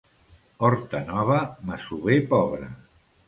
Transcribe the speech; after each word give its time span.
Horta 0.69 1.01
nova, 1.09 1.37
masover 1.67 2.19
pobre. 2.35 2.73